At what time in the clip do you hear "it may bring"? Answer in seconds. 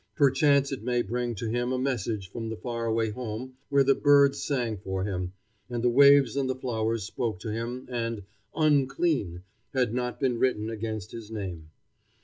0.71-1.35